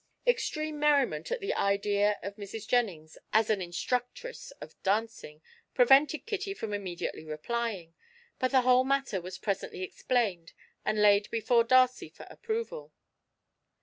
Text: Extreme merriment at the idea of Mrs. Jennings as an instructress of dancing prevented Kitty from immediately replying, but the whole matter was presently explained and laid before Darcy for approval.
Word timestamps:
Extreme 0.25 0.79
merriment 0.79 1.31
at 1.31 1.41
the 1.41 1.53
idea 1.53 2.17
of 2.23 2.35
Mrs. 2.35 2.67
Jennings 2.67 3.19
as 3.33 3.51
an 3.51 3.61
instructress 3.61 4.49
of 4.59 4.73
dancing 4.81 5.43
prevented 5.75 6.25
Kitty 6.25 6.55
from 6.55 6.73
immediately 6.73 7.23
replying, 7.23 7.93
but 8.39 8.49
the 8.49 8.61
whole 8.61 8.83
matter 8.83 9.21
was 9.21 9.37
presently 9.37 9.83
explained 9.83 10.53
and 10.83 10.99
laid 10.99 11.29
before 11.29 11.63
Darcy 11.63 12.09
for 12.09 12.25
approval. 12.31 12.91